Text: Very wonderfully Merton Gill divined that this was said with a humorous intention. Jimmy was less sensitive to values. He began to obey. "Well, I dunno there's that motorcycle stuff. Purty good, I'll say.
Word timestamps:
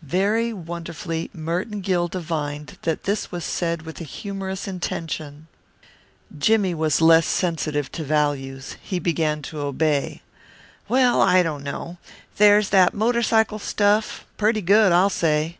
Very 0.00 0.54
wonderfully 0.54 1.28
Merton 1.34 1.82
Gill 1.82 2.08
divined 2.08 2.78
that 2.80 3.04
this 3.04 3.30
was 3.30 3.44
said 3.44 3.82
with 3.82 4.00
a 4.00 4.04
humorous 4.04 4.66
intention. 4.66 5.48
Jimmy 6.38 6.72
was 6.72 7.02
less 7.02 7.26
sensitive 7.26 7.92
to 7.92 8.02
values. 8.02 8.78
He 8.80 8.98
began 8.98 9.42
to 9.42 9.60
obey. 9.60 10.22
"Well, 10.88 11.20
I 11.20 11.42
dunno 11.42 11.98
there's 12.38 12.70
that 12.70 12.94
motorcycle 12.94 13.58
stuff. 13.58 14.24
Purty 14.38 14.62
good, 14.62 14.92
I'll 14.92 15.10
say. 15.10 15.58